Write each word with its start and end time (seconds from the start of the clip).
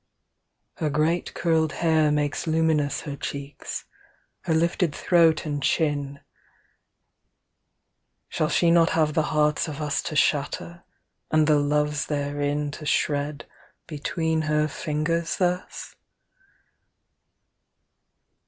II 0.77 0.85
Her 0.85 0.89
great 0.89 1.33
curled 1.35 1.73
hair 1.73 2.09
makes 2.11 2.47
luminous 2.47 3.01
Her 3.01 3.15
cheeks, 3.15 3.85
her 4.45 4.53
lifted 4.55 4.95
throat 4.95 5.45
and 5.45 5.61
chin 5.61 6.21
Shall 8.27 8.49
she 8.49 8.71
not 8.71 8.89
have 8.97 9.13
the 9.13 9.21
hearts 9.29 9.67
of 9.67 9.79
us 9.79 10.01
To 10.01 10.15
shatter, 10.15 10.83
and 11.29 11.45
the 11.45 11.59
loves 11.59 12.07
therein 12.07 12.71
To 12.71 12.85
shred 12.87 13.45
between 13.85 14.41
her 14.49 14.67
fingers 14.67 15.37
thus? 15.37 15.95